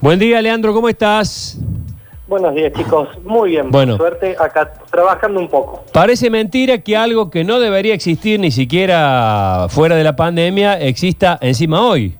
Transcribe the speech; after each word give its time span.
Buen 0.00 0.18
día, 0.18 0.40
Leandro, 0.40 0.72
¿cómo 0.72 0.88
estás? 0.88 1.58
Buenos 2.26 2.54
días, 2.54 2.72
chicos. 2.72 3.08
Muy 3.24 3.50
bien, 3.50 3.70
Bueno. 3.70 3.98
por 3.98 4.08
suerte, 4.08 4.36
acá 4.38 4.72
trabajando 4.90 5.40
un 5.40 5.48
poco. 5.48 5.84
Parece 5.92 6.30
mentira 6.30 6.78
que 6.78 6.96
algo 6.96 7.28
que 7.30 7.44
no 7.44 7.58
debería 7.58 7.92
existir 7.92 8.38
ni 8.40 8.50
siquiera 8.50 9.66
fuera 9.68 9.96
de 9.96 10.04
la 10.04 10.16
pandemia 10.16 10.80
exista 10.80 11.38
encima 11.42 11.84
hoy. 11.84 12.16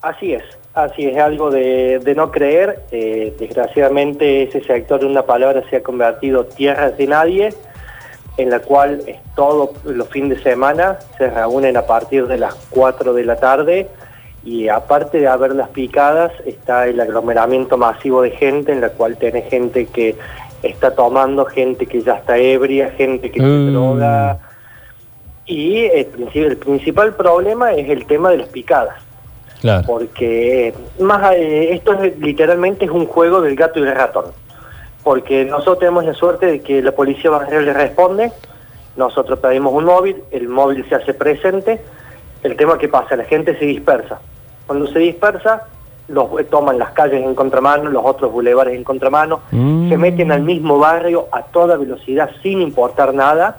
Así 0.00 0.32
es, 0.32 0.42
así 0.74 1.06
es, 1.06 1.18
algo 1.18 1.50
de, 1.50 1.98
de 1.98 2.14
no 2.14 2.30
creer. 2.30 2.82
Eh, 2.92 3.34
desgraciadamente, 3.38 4.44
ese 4.44 4.62
sector 4.62 5.00
de 5.00 5.06
una 5.06 5.22
palabra 5.24 5.62
se 5.68 5.76
ha 5.76 5.82
convertido 5.82 6.44
tierra 6.44 6.90
de 6.90 7.06
nadie, 7.06 7.52
en 8.36 8.48
la 8.50 8.60
cual 8.60 9.02
es 9.06 9.16
todos 9.34 9.70
los 9.84 10.08
fines 10.08 10.38
de 10.38 10.42
semana 10.42 10.98
se 11.18 11.28
reúnen 11.28 11.76
a 11.76 11.82
partir 11.82 12.26
de 12.26 12.38
las 12.38 12.54
4 12.70 13.12
de 13.12 13.24
la 13.24 13.36
tarde 13.36 13.88
y 14.44 14.68
aparte 14.68 15.18
de 15.20 15.26
haber 15.28 15.54
las 15.54 15.68
picadas 15.70 16.32
está 16.44 16.86
el 16.86 17.00
aglomeramiento 17.00 17.76
masivo 17.78 18.22
de 18.22 18.30
gente 18.32 18.72
en 18.72 18.80
la 18.82 18.90
cual 18.90 19.16
tiene 19.16 19.42
gente 19.42 19.86
que 19.86 20.16
está 20.62 20.94
tomando, 20.94 21.44
gente 21.46 21.86
que 21.86 22.02
ya 22.02 22.14
está 22.16 22.36
ebria, 22.38 22.90
gente 22.96 23.30
que 23.30 23.40
se 23.40 23.46
Mm. 23.46 23.72
droga 23.72 24.38
y 25.46 25.84
el, 25.84 26.10
princi- 26.12 26.44
el 26.46 26.56
principal 26.56 27.14
problema 27.14 27.72
es 27.72 27.88
el 27.90 28.06
tema 28.06 28.30
de 28.30 28.38
las 28.38 28.48
picadas 28.48 28.96
Claro. 29.60 29.86
porque 29.86 30.74
más 31.00 31.34
eh, 31.36 31.72
esto 31.74 31.94
es 32.02 32.18
literalmente 32.18 32.84
es 32.84 32.90
un 32.90 33.06
juego 33.06 33.40
del 33.40 33.56
gato 33.56 33.78
y 33.78 33.82
el 33.82 33.94
ratón 33.94 34.26
porque 35.02 35.44
nosotros 35.44 35.78
tenemos 35.80 36.04
la 36.04 36.14
suerte 36.14 36.46
de 36.46 36.60
que 36.60 36.82
la 36.82 36.92
policía 36.92 37.30
barrial 37.30 37.64
le 37.66 37.72
responde 37.74 38.30
nosotros 38.96 39.38
pedimos 39.38 39.72
un 39.74 39.84
móvil 39.84 40.16
el 40.30 40.48
móvil 40.48 40.84
se 40.88 40.94
hace 40.96 41.14
presente 41.14 41.80
el 42.42 42.56
tema 42.56 42.76
que 42.78 42.88
pasa 42.88 43.16
la 43.16 43.24
gente 43.24 43.58
se 43.58 43.64
dispersa 43.66 44.18
cuando 44.66 44.86
se 44.88 44.98
dispersa 44.98 45.64
los 46.08 46.38
eh, 46.38 46.44
toman 46.44 46.78
las 46.78 46.90
calles 46.90 47.24
en 47.24 47.34
contramano 47.34 47.88
los 47.90 48.04
otros 48.04 48.30
bulevares 48.30 48.74
en 48.74 48.84
contramano 48.84 49.40
Mm. 49.50 49.88
se 49.88 49.96
meten 49.96 50.32
al 50.32 50.42
mismo 50.42 50.78
barrio 50.78 51.28
a 51.32 51.42
toda 51.42 51.76
velocidad 51.76 52.30
sin 52.42 52.60
importar 52.60 53.14
nada 53.14 53.56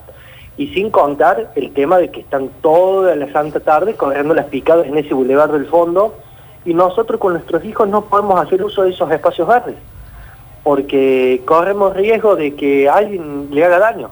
y 0.58 0.68
sin 0.68 0.90
contar 0.90 1.52
el 1.56 1.74
tema 1.74 1.98
de 1.98 2.10
que 2.12 2.22
están 2.22 2.50
toda 2.62 3.16
la 3.16 3.32
santa 3.32 3.60
tarde 3.60 3.96
corriendo 3.96 4.34
las 4.34 4.46
picadas 4.46 4.86
en 4.88 4.98
ese 4.98 5.14
bulevar 5.14 5.52
del 5.52 5.66
fondo 5.66 6.16
y 6.66 6.74
nosotros 6.74 7.20
con 7.20 7.34
nuestros 7.34 7.64
hijos 7.66 7.88
no 7.90 8.06
podemos 8.06 8.40
hacer 8.40 8.64
uso 8.64 8.84
de 8.84 8.92
esos 8.92 9.12
espacios 9.12 9.48
verdes 9.48 9.76
porque 10.64 11.42
corremos 11.46 11.96
riesgo 11.96 12.36
de 12.36 12.56
que 12.56 12.90
alguien 12.90 13.50
le 13.52 13.64
haga 13.64 13.78
daño. 13.78 14.10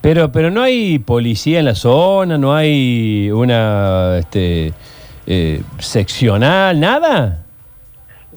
Pero, 0.00 0.32
pero 0.32 0.50
no 0.50 0.62
hay 0.62 0.98
policía 0.98 1.58
en 1.58 1.66
la 1.66 1.74
zona, 1.74 2.38
no 2.38 2.54
hay 2.54 3.30
una 3.30 4.16
este, 4.18 4.72
eh, 5.26 5.62
seccional, 5.78 6.78
nada. 6.80 7.44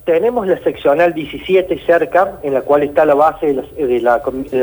Tenemos 0.05 0.45
la 0.45 0.59
seccional 0.59 1.13
17 1.15 1.79
cerca, 1.85 2.39
en 2.43 2.53
la 2.53 2.61
cual 2.61 2.83
está 2.83 3.05
la 3.05 3.15
base 3.15 3.53
de 3.53 4.01
la, 4.01 4.21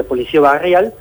policía 0.08 0.40
barrial. 0.40 0.94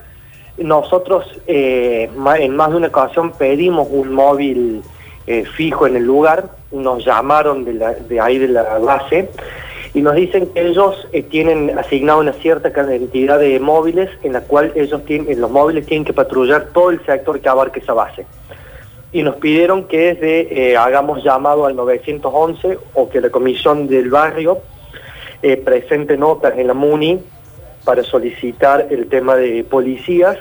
Nosotros 0.57 1.25
eh, 1.45 2.09
en 2.39 2.55
más 2.55 2.71
de 2.71 2.77
una 2.77 2.87
ocasión 2.87 3.33
pedimos 3.33 3.87
un 3.91 4.13
móvil 4.13 4.81
eh, 5.27 5.45
fijo 5.45 5.85
en 5.85 5.95
el 5.95 6.03
lugar, 6.03 6.49
nos 6.71 7.05
llamaron 7.05 7.65
de, 7.65 7.73
de 7.73 8.19
ahí 8.19 8.39
de 8.39 8.47
la 8.47 8.79
base 8.79 9.29
y 9.93 10.01
nos 10.01 10.15
dicen 10.15 10.47
que 10.47 10.61
ellos 10.67 11.07
tienen 11.29 11.77
asignado 11.77 12.19
una 12.19 12.33
cierta 12.33 12.71
cantidad 12.71 13.37
de 13.37 13.59
móviles 13.59 14.09
en 14.23 14.33
la 14.33 14.41
cual 14.41 14.71
ellos 14.75 15.05
tienen, 15.05 15.39
los 15.39 15.51
móviles 15.51 15.85
tienen 15.85 16.05
que 16.05 16.13
patrullar 16.13 16.69
todo 16.73 16.89
el 16.89 17.05
sector 17.05 17.39
que 17.39 17.49
abarque 17.49 17.79
esa 17.79 17.93
base 17.93 18.25
y 19.13 19.23
nos 19.23 19.35
pidieron 19.35 19.85
que 19.85 20.13
desde, 20.13 20.71
eh, 20.71 20.77
hagamos 20.77 21.23
llamado 21.23 21.65
al 21.65 21.75
911 21.75 22.77
o 22.93 23.09
que 23.09 23.19
la 23.19 23.29
comisión 23.29 23.87
del 23.87 24.09
barrio 24.09 24.59
eh, 25.41 25.57
presente 25.57 26.17
notas 26.17 26.57
en 26.57 26.67
la 26.67 26.73
MUNI 26.73 27.19
para 27.83 28.03
solicitar 28.03 28.87
el 28.89 29.07
tema 29.09 29.35
de 29.35 29.63
policías. 29.63 30.37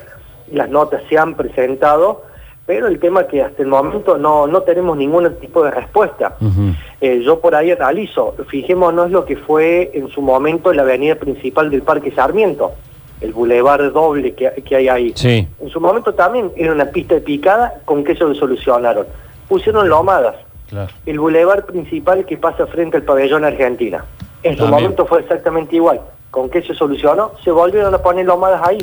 Las 0.52 0.68
notas 0.68 1.02
se 1.08 1.18
han 1.18 1.34
presentado, 1.34 2.24
pero 2.66 2.86
el 2.86 3.00
tema 3.00 3.26
que 3.26 3.42
hasta 3.42 3.62
el 3.62 3.68
momento 3.68 4.18
no, 4.18 4.46
no 4.46 4.62
tenemos 4.62 4.96
ningún 4.96 5.34
tipo 5.36 5.64
de 5.64 5.70
respuesta. 5.70 6.36
Ujú. 6.40 6.74
Eh, 7.00 7.22
yo 7.24 7.40
por 7.40 7.54
ahí 7.54 7.70
analizo, 7.72 8.34
fijémonos 8.48 9.10
lo 9.10 9.24
que 9.24 9.36
fue 9.36 9.90
en 9.94 10.08
su 10.08 10.22
momento 10.22 10.72
la 10.72 10.82
avenida 10.82 11.16
principal 11.16 11.70
del 11.70 11.82
Parque 11.82 12.12
Sarmiento, 12.12 12.72
el 13.20 13.32
bulevar 13.32 13.92
doble 13.92 14.34
que, 14.34 14.50
que 14.64 14.76
hay 14.76 14.88
ahí. 14.88 15.12
Sí. 15.14 15.46
En 15.60 15.68
su 15.68 15.80
momento 15.80 16.14
también 16.14 16.50
era 16.56 16.72
una 16.72 16.86
pista 16.86 17.14
de 17.14 17.20
picada, 17.20 17.74
¿con 17.84 18.04
qué 18.04 18.14
se 18.14 18.24
lo 18.24 18.34
solucionaron? 18.34 19.06
Pusieron 19.48 19.88
lomadas. 19.88 20.36
Claro. 20.68 20.90
El 21.04 21.18
bulevar 21.18 21.66
principal 21.66 22.24
que 22.24 22.36
pasa 22.36 22.66
frente 22.66 22.96
al 22.96 23.02
pabellón 23.02 23.44
Argentina. 23.44 24.04
En 24.42 24.54
su 24.54 24.62
También. 24.62 24.82
momento 24.82 25.06
fue 25.06 25.20
exactamente 25.20 25.76
igual. 25.76 26.00
¿Con 26.30 26.48
qué 26.48 26.62
se 26.62 26.74
solucionó? 26.74 27.32
Se 27.42 27.50
volvieron 27.50 27.92
a 27.94 27.98
poner 27.98 28.24
lomadas 28.24 28.62
ahí. 28.66 28.78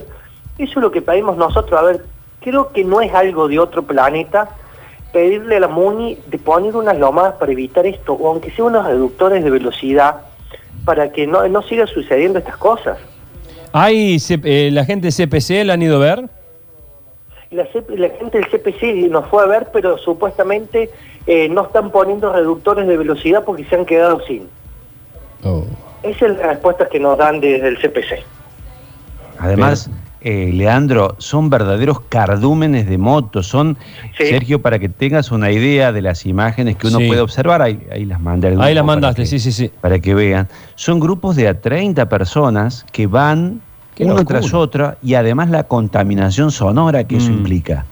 Eso 0.58 0.72
es 0.80 0.84
lo 0.84 0.92
que 0.92 1.02
pedimos 1.02 1.38
nosotros. 1.38 1.80
A 1.80 1.84
ver, 1.84 2.04
creo 2.42 2.72
que 2.74 2.84
no 2.84 3.02
es 3.02 3.14
algo 3.14 3.48
de 3.48 3.58
otro 3.58 3.84
planeta 3.84 4.50
pedirle 5.14 5.56
a 5.58 5.62
la 5.62 5.68
MUNI 5.68 6.18
de 6.28 6.38
poner 6.38 6.76
unas 6.76 6.98
lomadas 6.98 7.36
para 7.36 7.52
evitar 7.52 7.86
esto, 7.86 8.14
o 8.14 8.30
aunque 8.30 8.52
sea 8.52 8.66
unos 8.66 8.86
reductores 8.86 9.44
de 9.44 9.50
velocidad, 9.50 10.18
para 10.86 11.12
que 11.12 11.26
no, 11.26 11.48
no 11.48 11.62
siga 11.64 11.88
sucediendo 11.88 12.40
estas 12.40 12.58
cosas. 12.58 13.00
¿Hay 13.74 14.18
eh, 14.30 14.70
la 14.72 14.86
gente 14.86 15.08
de 15.08 15.12
CPC, 15.12 15.66
la 15.66 15.74
han 15.74 15.82
ido 15.82 15.98
a 15.98 16.00
ver? 16.00 16.30
La 17.52 17.66
gente 17.66 18.38
del 18.38 18.48
CPC 18.50 19.10
nos 19.10 19.28
fue 19.28 19.44
a 19.44 19.46
ver, 19.46 19.68
pero 19.72 19.98
supuestamente 19.98 20.90
eh, 21.26 21.48
no 21.50 21.66
están 21.66 21.92
poniendo 21.92 22.32
reductores 22.32 22.88
de 22.88 22.98
velocidad 22.98 23.44
porque 23.46 23.64
se 23.66 23.76
han 23.76 23.86
quedado 23.86 24.20
sin. 24.26 24.48
Oh. 25.44 25.64
Esa 26.04 26.28
es 26.28 26.38
la 26.38 26.48
respuesta 26.48 26.88
que 26.90 27.00
nos 27.00 27.18
dan 27.18 27.40
desde 27.40 27.68
el 27.70 27.78
CPC. 27.78 28.24
Además, 29.40 29.90
eh, 30.22 30.52
Leandro, 30.54 31.16
son 31.20 31.50
verdaderos 31.50 32.00
cardúmenes 32.10 32.88
de 32.88 32.98
moto. 32.98 33.44
Son, 33.44 33.78
Sí. 34.18 34.26
Sergio, 34.28 34.62
para 34.62 34.80
que 34.80 34.90
tengas 34.90 35.32
una 35.32 35.52
idea 35.52 35.92
de 35.92 36.02
las 36.02 36.26
imágenes 36.26 36.76
que 36.76 36.88
uno 36.88 37.00
Sí. 37.00 37.08
puede 37.08 37.22
observar, 37.22 37.62
ahí, 37.62 37.80
ahí 37.92 38.06
las 38.06 38.20
mandé. 38.20 38.48
al 38.48 38.54
Ahí 38.62 38.74
las 38.74 38.84
para 38.84 38.84
mandaste, 38.84 39.22
que- 39.24 39.28
sí, 39.28 39.40
sí, 39.40 39.52
sí. 39.52 39.72
Para 39.82 40.00
que 40.00 40.14
vean. 40.16 40.48
Son 40.76 41.00
grupos 41.00 41.36
de 41.36 41.48
a 41.48 41.60
30 41.62 42.10
personas 42.10 42.86
que 42.92 43.08
van 43.08 43.62
locura. 44.00 44.26
tras 44.40 44.54
otra 44.54 44.98
y 45.02 45.14
además 45.16 45.50
la 45.50 45.64
contaminación 45.64 46.52
sonora 46.52 47.04
que 47.06 47.18
eso 47.18 47.30
Mm. 47.32 47.34
implica. 47.38 47.86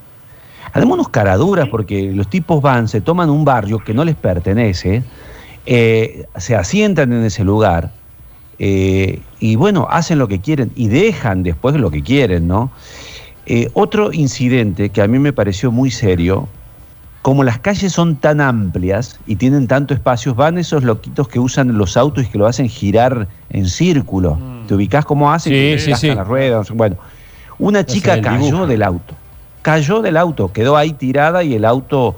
Además, 0.74 0.96
unos 0.96 1.10
caraduras, 1.10 1.70
porque 1.70 2.12
los 2.14 2.30
tipos 2.30 2.62
van, 2.62 2.88
se 2.88 3.00
toman 3.02 3.30
un 3.30 3.46
barrio 3.46 3.80
que 3.80 3.94
no 3.94 4.04
les 4.04 4.16
pertenece, 4.16 5.04
eh, 5.66 6.26
se 6.38 6.56
asientan 6.56 7.14
en 7.14 7.24
ese 7.24 7.44
lugar 7.44 7.92
eh, 8.60 9.20
y 9.40 9.56
bueno, 9.56 9.88
hacen 9.90 10.20
lo 10.20 10.28
que 10.28 10.40
quieren 10.40 10.72
y 10.76 10.88
dejan 10.88 11.44
después 11.44 11.76
lo 11.76 11.92
que 11.92 12.02
quieren, 12.02 12.48
¿no? 12.48 12.72
Eh, 13.46 13.70
otro 13.74 14.12
incidente 14.12 14.90
que 14.90 15.02
a 15.02 15.08
mí 15.08 15.20
me 15.20 15.34
pareció 15.34 15.72
muy 15.72 15.92
serio, 15.92 16.48
como 17.22 17.44
las 17.44 17.60
calles 17.60 17.92
son 17.92 18.16
tan 18.18 18.40
amplias 18.40 19.20
y 19.28 19.36
tienen 19.36 19.68
tanto 19.68 19.94
espacio, 19.94 20.36
van 20.36 20.58
esos 20.58 20.84
loquitos 20.84 21.28
que 21.28 21.40
usan 21.40 21.78
los 21.78 21.98
autos 21.98 22.24
y 22.26 22.28
que 22.28 22.38
lo 22.38 22.46
hacen 22.48 22.70
girar 22.70 23.28
en 23.50 23.68
círculo. 23.68 24.38
¿Te 24.68 24.76
ubicás 24.76 25.06
cómo 25.06 25.32
hacen? 25.32 25.52
Sí, 25.54 25.60
Que 25.60 25.80
sí, 25.80 25.92
gastan 25.92 26.10
sí. 26.12 26.16
las 26.16 26.28
ruedas. 26.28 26.72
Bueno, 26.72 26.98
una 27.58 27.86
chica 27.86 28.22
cayó 28.22 28.46
dibujo. 28.46 28.68
del 28.68 28.84
auto. 28.84 29.16
Cayó 29.64 30.02
del 30.02 30.18
auto, 30.18 30.52
quedó 30.54 30.78
ahí 30.78 30.94
tirada 30.94 31.44
y 31.44 31.56
el 31.56 31.66
auto, 31.66 32.16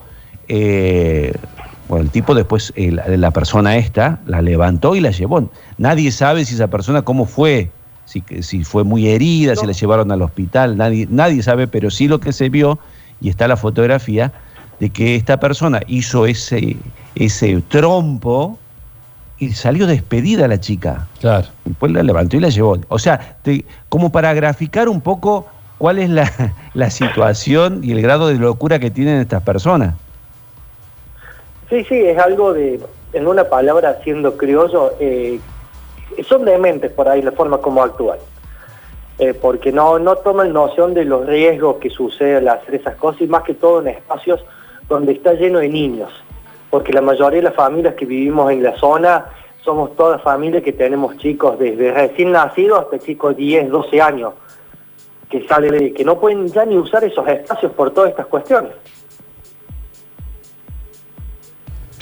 eh, 0.50 1.34
el 2.08 2.12
tipo 2.12 2.34
después, 2.34 2.72
eh, 2.78 2.92
la, 2.92 3.06
la 3.18 3.32
persona 3.32 3.76
esta, 3.76 4.20
la 4.26 4.42
levantó 4.42 4.96
y 4.96 5.02
la 5.02 5.12
llevó. 5.12 5.50
Nadie 5.78 6.12
sabe 6.12 6.46
si 6.46 6.56
esa 6.56 6.68
persona 6.68 7.02
cómo 7.02 7.26
fue, 7.26 7.70
si, 8.06 8.24
si 8.42 8.64
fue 8.64 8.84
muy 8.86 9.08
herida, 9.10 9.56
si 9.56 9.62
No. 9.64 9.68
la 9.68 9.74
llevaron 9.74 10.12
al 10.12 10.22
hospital, 10.22 10.78
nadie, 10.78 11.08
nadie 11.10 11.44
sabe, 11.44 11.68
pero 11.68 11.92
sí 11.92 12.08
lo 12.08 12.20
que 12.20 12.32
se 12.32 12.48
vio, 12.50 12.80
y 13.20 13.30
está 13.30 13.48
la 13.48 13.58
fotografía, 13.58 14.32
de 14.80 14.90
que 14.90 15.16
esta 15.16 15.40
persona 15.40 15.82
hizo 15.88 16.26
ese, 16.26 16.78
ese 17.16 17.62
trompo 17.68 18.58
y 19.40 19.52
salió 19.52 19.86
despedida 19.88 20.48
la 20.48 20.60
chica. 20.60 21.08
Claro. 21.20 21.48
Después 21.66 21.92
la 21.92 22.04
levantó 22.04 22.38
y 22.38 22.40
la 22.40 22.50
llevó. 22.50 22.78
O 22.88 23.00
sea, 23.00 23.38
te- 23.44 23.66
como 23.90 24.12
para 24.12 24.34
graficar 24.34 24.88
un 24.88 25.02
poco 25.02 25.48
cuál 25.78 26.00
es 26.00 26.10
la, 26.10 26.32
la 26.74 26.90
situación 26.90 27.82
y 27.84 27.92
el 27.92 28.02
grado 28.02 28.28
de 28.30 28.36
locura 28.36 28.80
que 28.80 28.90
tienen 28.92 29.20
estas 29.20 29.44
personas. 29.44 29.96
Sí, 31.70 31.84
sí, 31.84 32.02
es 32.02 32.18
algo 32.18 32.54
de, 32.54 32.80
en 33.14 33.28
una 33.28 33.44
palabra, 33.46 34.00
siendo 34.04 34.38
criollo, 34.38 34.94
eh, 35.00 35.40
son 36.28 36.46
dementes 36.46 36.92
por 36.92 37.10
ahí 37.10 37.22
la 37.22 37.32
forma 37.32 37.58
como 37.60 37.84
actúan. 37.84 38.20
Eh, 39.20 39.34
porque 39.34 39.72
no, 39.72 39.98
no 39.98 40.16
toman 40.18 40.54
noción 40.54 40.94
de 40.94 41.04
los 41.04 41.26
riesgos 41.26 41.78
que 41.78 41.90
suceden 41.90 42.48
al 42.48 42.60
hacer 42.60 42.76
esas 42.76 42.96
cosas 42.98 43.22
y 43.22 43.28
más 43.28 43.44
que 43.44 43.56
todo 43.56 43.82
en 43.82 43.88
espacios 43.88 44.46
donde 44.88 45.14
está 45.14 45.34
lleno 45.34 45.60
de 45.60 45.70
niños. 45.70 46.12
Porque 46.70 46.94
la 46.94 47.02
mayoría 47.02 47.38
de 47.38 47.44
las 47.44 47.56
familias 47.56 47.96
que 47.96 48.06
vivimos 48.06 48.52
en 48.52 48.62
la 48.62 48.78
zona 48.78 49.26
somos 49.64 49.96
todas 49.96 50.22
familias 50.22 50.64
que 50.64 50.72
tenemos 50.72 51.18
chicos 51.18 51.58
desde 51.58 51.92
recién 51.92 52.32
nacidos 52.32 52.80
hasta 52.82 53.00
chicos 53.00 53.36
de 53.36 53.44
10, 53.44 53.70
12 53.70 54.02
años 54.02 54.34
que 55.30 55.46
salen 55.48 55.94
que 55.94 56.06
no 56.06 56.20
pueden 56.20 56.48
ya 56.48 56.64
ni 56.66 56.78
usar 56.78 57.04
esos 57.04 57.28
espacios 57.28 57.72
por 57.74 57.92
todas 57.92 58.12
estas 58.12 58.28
cuestiones. 58.28 58.72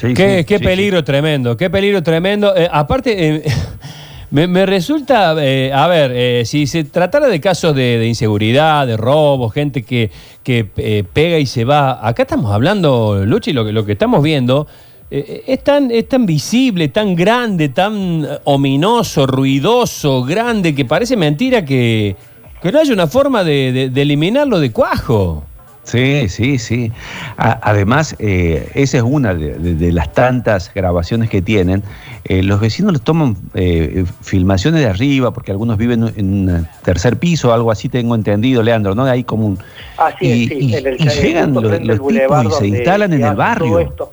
Sí, 0.10 0.14
qué 0.14 0.38
sí, 0.40 0.46
qué 0.46 0.58
sí, 0.60 0.64
peligro 0.64 1.04
tremendo, 1.04 1.56
qué 1.58 1.70
peligro 1.70 2.02
tremendo. 2.04 2.56
Eh, 2.56 2.68
aparte, 2.72 3.36
eh, 3.38 3.44
me, 4.32 4.48
me 4.48 4.66
resulta, 4.66 5.36
eh, 5.40 5.72
a 5.74 5.88
ver, 5.88 6.12
eh, 6.14 6.44
si 6.46 6.68
se 6.68 6.84
tratara 6.84 7.28
de 7.28 7.40
casos 7.40 7.76
de, 7.76 7.98
de 8.00 8.08
inseguridad, 8.08 8.86
de 8.88 8.98
robo, 8.98 9.50
gente 9.50 9.84
que, 9.84 10.12
que 10.44 10.66
pega 11.14 11.38
y 11.40 11.46
se 11.46 11.64
va, 11.66 12.06
acá 12.08 12.24
estamos 12.24 12.52
hablando, 12.52 13.24
Luchi, 13.26 13.54
lo, 13.54 13.66
que- 13.66 13.72
lo 13.72 13.86
que 13.86 13.94
estamos 13.94 14.22
viendo. 14.24 14.68
es, 15.12 15.64
tan, 15.64 15.92
es 15.92 16.10
tan 16.10 16.26
visible, 16.26 16.88
tan 16.90 17.16
grande, 17.16 17.70
tan 17.70 18.28
ominoso, 18.46 19.28
ruidoso, 19.28 20.24
grande, 20.24 20.74
que 20.74 20.84
parece 20.84 21.16
mentira 21.16 21.64
que, 21.64 22.16
que 22.62 22.72
no 22.72 22.80
haya 22.80 22.92
una 22.94 23.08
forma 23.08 23.44
de, 23.44 23.72
de- 23.72 23.90
de 23.90 24.02
eliminarlo 24.02 24.60
de 24.60 24.72
cuajo. 24.72 25.44
Sí, 25.86 26.28
sí, 26.30 26.58
sí. 26.58 26.92
A- 27.38 27.60
además, 27.62 28.16
eh, 28.18 28.72
esa 28.74 28.98
es 28.98 29.04
una 29.04 29.34
de, 29.36 29.54
de- 29.54 29.76
de 29.76 29.92
las 29.92 30.12
tantas 30.14 30.72
grabaciones 30.74 31.30
que 31.30 31.42
tienen. 31.44 31.84
Eh, 32.24 32.42
los 32.42 32.60
vecinos 32.60 32.92
les 32.92 33.02
toman 33.04 33.38
eh, 33.54 34.04
filmaciones 34.22 34.82
de 34.82 34.88
arriba, 34.88 35.32
porque 35.32 35.52
algunos 35.52 35.78
viven 35.78 36.12
en 36.16 36.26
un 36.50 36.68
tercer 36.84 37.18
piso, 37.18 37.54
algo 37.54 37.70
así 37.72 37.88
tengo 37.88 38.16
entendido, 38.16 38.64
Leandro, 38.64 38.96
¿no? 38.96 39.04
Hay 39.06 39.24
como 39.24 39.46
un... 39.46 39.60
Así 39.98 40.26
y, 40.26 40.44
es, 40.44 40.50
sí, 40.50 40.58
y- 40.60 40.74
en 40.76 40.88
el- 40.88 40.96
y 41.02 41.10
llegan 41.10 41.54
los, 41.54 41.62
tipos 42.08 42.46
y 42.46 42.52
se 42.52 42.68
instalan 42.68 43.14
en 43.14 43.24
el 43.24 43.36
barrio. 43.36 43.80
esto. 43.80 44.12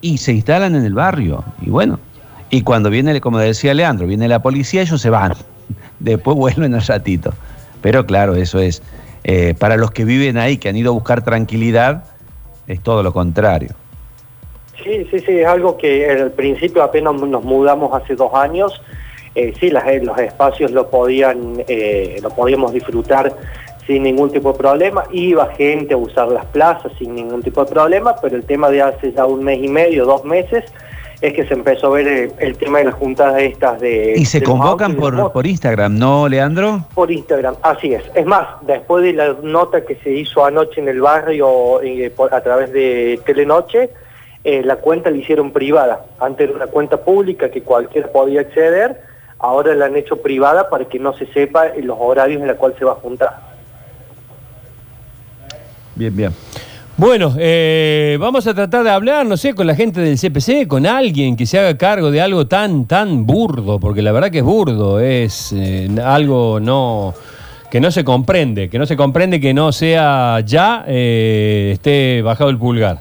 Y 0.00 0.18
se 0.18 0.32
instalan 0.32 0.74
en 0.74 0.84
el 0.84 0.94
barrio. 0.94 1.44
Y 1.62 1.70
bueno, 1.70 1.98
y 2.50 2.62
cuando 2.62 2.90
viene, 2.90 3.20
como 3.20 3.38
decía 3.38 3.72
Leandro, 3.72 4.06
viene 4.06 4.26
la 4.28 4.42
policía, 4.42 4.82
ellos 4.82 5.00
se 5.00 5.10
van. 5.10 5.34
Después 6.00 6.36
vuelven 6.36 6.74
al 6.74 6.82
ratito. 6.82 7.32
Pero 7.80 8.04
claro, 8.04 8.34
eso 8.34 8.58
es... 8.58 8.82
eh, 9.24 9.54
para 9.58 9.76
los 9.76 9.90
que 9.90 10.04
viven 10.04 10.36
ahí, 10.38 10.58
que 10.58 10.68
han 10.68 10.76
ido 10.76 10.90
a 10.90 10.94
buscar 10.94 11.24
tranquilidad, 11.24 12.04
es 12.66 12.80
todo 12.82 13.02
lo 13.02 13.12
contrario. 13.12 13.70
Sí, 14.82 15.06
sí, 15.10 15.18
sí, 15.20 15.38
es 15.38 15.46
algo 15.46 15.76
que 15.78 16.08
al 16.10 16.32
principio 16.32 16.82
apenas 16.82 17.14
nos 17.14 17.42
mudamos 17.44 17.94
hace 18.00 18.14
dos 18.16 18.34
años, 18.34 18.82
eh, 19.34 19.52
sí, 19.58 19.70
las- 19.70 19.84
los 20.02 20.18
espacios 20.18 20.70
lo 20.70 20.88
podían, 20.90 21.64
eh, 21.68 22.18
lo 22.22 22.30
podíamos 22.30 22.72
disfrutar 22.72 23.32
sin 23.86 24.02
ningún 24.02 24.30
tipo 24.30 24.52
de 24.52 24.58
problema, 24.58 25.04
iba 25.12 25.46
gente 25.54 25.94
a 25.94 25.96
usar 25.96 26.28
las 26.28 26.44
plazas 26.46 26.92
sin 26.98 27.14
ningún 27.14 27.42
tipo 27.42 27.64
de 27.64 27.70
problema, 27.70 28.14
pero 28.20 28.36
el 28.36 28.44
tema 28.44 28.70
de 28.70 28.80
hace 28.82 29.12
ya 29.12 29.26
un 29.26 29.42
mes 29.44 29.58
y 29.62 29.68
medio, 29.68 30.06
dos 30.06 30.24
meses, 30.24 30.64
es 31.26 31.32
que 31.32 31.46
se 31.46 31.54
empezó 31.54 31.86
a 31.86 31.90
ver 31.90 32.06
el, 32.06 32.32
el 32.38 32.56
tema 32.58 32.78
de 32.78 32.84
las 32.84 32.94
juntas 32.94 33.34
estas 33.38 33.80
de... 33.80 34.12
Y 34.16 34.24
se 34.26 34.40
de 34.40 34.44
convocan 34.46 34.94
por, 34.94 35.32
por 35.32 35.46
Instagram, 35.46 35.98
¿no, 35.98 36.28
Leandro? 36.28 36.86
Por 36.94 37.10
Instagram, 37.10 37.54
así 37.62 37.94
es. 37.94 38.02
Es 38.14 38.26
más, 38.26 38.46
después 38.62 39.02
de 39.04 39.14
la 39.14 39.34
nota 39.42 39.84
que 39.86 39.94
se 39.96 40.10
hizo 40.10 40.44
anoche 40.44 40.80
en 40.82 40.88
el 40.88 41.00
barrio 41.00 41.80
eh, 41.82 42.12
por- 42.14 42.34
a 42.34 42.42
través 42.42 42.72
de 42.72 43.18
Telenoche, 43.24 43.88
eh, 44.44 44.62
la 44.62 44.76
cuenta 44.76 45.10
la 45.10 45.16
hicieron 45.16 45.50
privada. 45.50 46.04
Antes 46.20 46.48
era 46.48 46.56
una 46.56 46.66
cuenta 46.66 46.98
pública 46.98 47.50
que 47.50 47.62
cualquiera 47.62 48.08
podía 48.12 48.42
acceder, 48.42 49.00
ahora 49.38 49.74
la 49.74 49.86
han 49.86 49.96
hecho 49.96 50.16
privada 50.20 50.68
para 50.68 50.84
que 50.84 50.98
no 50.98 51.14
se 51.16 51.24
sepa 51.32 51.68
los 51.82 51.96
horarios 51.98 52.42
en 52.42 52.48
los 52.48 52.56
cuales 52.58 52.78
se 52.78 52.84
va 52.84 52.92
a 52.92 52.96
juntar. 52.96 53.54
Bien, 55.94 56.14
bien. 56.14 56.32
Bueno, 56.96 57.34
eh, 57.38 58.16
vamos 58.20 58.46
a 58.46 58.54
tratar 58.54 58.84
de 58.84 58.90
hablar, 58.90 59.26
no 59.26 59.36
sé, 59.36 59.52
con 59.52 59.66
la 59.66 59.74
gente 59.74 60.00
del 60.00 60.16
CPC, 60.16 60.68
con 60.68 60.86
alguien 60.86 61.36
que 61.36 61.44
se 61.44 61.58
haga 61.58 61.76
cargo 61.76 62.12
de 62.12 62.20
algo 62.20 62.46
tan, 62.46 62.86
tan 62.86 63.26
burdo, 63.26 63.80
porque 63.80 64.00
la 64.00 64.12
verdad 64.12 64.30
que 64.30 64.38
es 64.38 64.44
burdo, 64.44 65.00
es 65.00 65.52
eh, 65.52 65.88
algo 66.04 66.60
no 66.60 67.12
que 67.68 67.80
no 67.80 67.90
se 67.90 68.04
comprende, 68.04 68.70
que 68.70 68.78
no 68.78 68.86
se 68.86 68.96
comprende 68.96 69.40
que 69.40 69.52
no 69.52 69.72
sea 69.72 70.38
ya 70.46 70.84
eh, 70.86 71.72
esté 71.74 72.22
bajado 72.22 72.50
el 72.50 72.58
pulgar. 72.58 73.00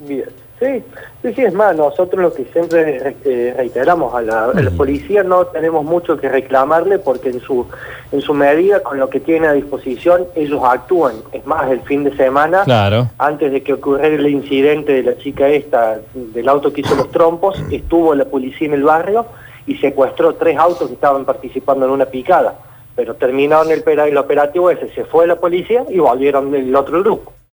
Bien, 0.00 0.28
sí, 0.60 0.84
sí, 1.22 1.34
sí, 1.34 1.42
es 1.42 1.52
más, 1.54 1.74
nosotros 1.74 2.22
lo 2.22 2.32
que 2.32 2.44
siempre 2.52 3.16
eh, 3.24 3.54
reiteramos 3.56 4.14
a 4.14 4.22
la, 4.22 4.44
a 4.44 4.60
la 4.60 4.70
policía 4.70 5.24
no 5.24 5.46
tenemos 5.46 5.84
mucho 5.84 6.16
que 6.18 6.28
reclamarle 6.28 7.00
porque 7.00 7.30
en 7.30 7.40
su, 7.40 7.66
en 8.12 8.20
su 8.20 8.32
medida, 8.32 8.80
con 8.80 8.98
lo 9.00 9.10
que 9.10 9.18
tiene 9.18 9.48
a 9.48 9.52
disposición, 9.54 10.26
ellos 10.36 10.62
actúan. 10.64 11.14
Es 11.32 11.44
más, 11.46 11.68
el 11.70 11.80
fin 11.80 12.04
de 12.04 12.16
semana, 12.16 12.62
Claro. 12.64 13.08
antes 13.18 13.50
de 13.50 13.62
que 13.64 13.72
ocurriera 13.72 14.14
el 14.14 14.28
incidente 14.28 14.92
de 14.92 15.02
la 15.02 15.18
chica 15.18 15.48
esta, 15.48 15.98
del 16.14 16.48
auto 16.48 16.72
que 16.72 16.82
hizo 16.82 16.94
los 16.94 17.10
trompos, 17.10 17.60
estuvo 17.72 18.14
la 18.14 18.24
policía 18.26 18.68
en 18.68 18.74
el 18.74 18.84
barrio 18.84 19.26
y 19.66 19.76
secuestró 19.78 20.36
tres 20.36 20.56
autos 20.58 20.86
que 20.88 20.94
estaban 20.94 21.24
participando 21.24 21.86
en 21.86 21.92
una 21.92 22.06
picada. 22.06 22.54
Pero 22.94 23.14
terminaron 23.14 23.70
el, 23.72 23.82
el 23.86 24.16
operativo 24.16 24.70
ese, 24.70 24.88
se 24.94 25.04
fue 25.04 25.26
la 25.26 25.36
policía 25.36 25.84
y 25.88 25.98
volvieron 25.98 26.54
el 26.54 26.74
otro 26.76 27.00
grupo. 27.02 27.32